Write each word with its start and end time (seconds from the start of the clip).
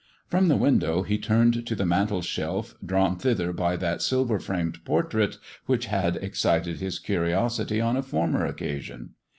From 0.29 0.47
the 0.47 0.55
window 0.57 1.03
he 1.03 1.19
turned 1.19 1.67
to 1.67 1.75
the 1.75 1.85
mantelshelf, 1.85 2.73
drawn 2.83 3.17
thither 3.19 3.53
by 3.53 3.75
that 3.77 4.01
silver 4.01 4.39
framed 4.39 4.83
portrait 4.83 5.37
which 5.67 5.85
had 5.85 6.15
excited 6.15 6.79
his 6.79 6.97
curiosity 6.97 7.79
on 7.79 7.95
a 7.95 8.01
former 8.01 8.43
occasion. 8.43 9.11